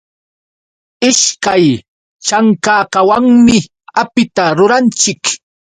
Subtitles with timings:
[1.09, 1.65] Ishkay
[2.27, 3.57] chankakawanmi
[4.01, 5.21] apita ruranchik.